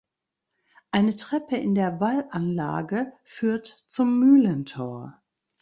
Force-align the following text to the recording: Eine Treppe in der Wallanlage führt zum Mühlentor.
Eine 0.89 1.15
Treppe 1.15 1.57
in 1.57 1.75
der 1.75 1.99
Wallanlage 1.99 3.13
führt 3.23 3.83
zum 3.87 4.19
Mühlentor. 4.19 5.21